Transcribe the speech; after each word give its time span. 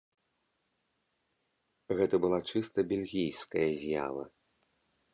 Гэта 2.01 2.15
была 2.25 2.39
чыста 2.55 2.89
бельгійская 2.95 3.67
з'ява. 3.83 4.23